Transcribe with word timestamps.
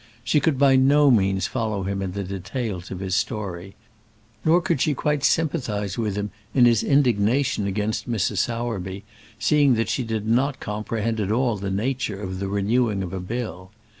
She 0.23 0.39
could 0.39 0.57
by 0.57 0.77
no 0.77 1.11
means 1.11 1.45
follow 1.45 1.83
him 1.83 2.01
in 2.01 2.13
the 2.13 2.23
details 2.23 2.89
of 2.89 3.01
his 3.01 3.15
story; 3.15 3.75
nor 4.43 4.59
could 4.59 4.81
she 4.81 4.95
quite 4.95 5.23
sympathize 5.23 5.95
with 5.95 6.15
him 6.15 6.31
in 6.55 6.65
his 6.65 6.81
indignation 6.81 7.67
against 7.67 8.09
Mr. 8.09 8.35
Sowerby, 8.35 9.03
seeing 9.37 9.75
that 9.75 9.89
she 9.89 10.01
did 10.03 10.25
not 10.27 10.59
comprehend 10.59 11.19
at 11.19 11.31
all 11.31 11.55
the 11.55 11.69
nature 11.69 12.19
of 12.19 12.39
the 12.39 12.47
renewing 12.47 13.03
of 13.03 13.13
a 13.13 13.19
bill. 13.19 13.69